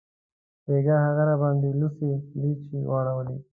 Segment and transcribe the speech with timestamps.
[0.65, 2.09] بیګاه هغې راباندې لوڅې
[2.39, 3.37] لیچې واړولې